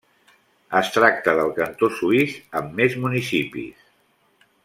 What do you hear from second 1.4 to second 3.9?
cantó suís amb més municipis.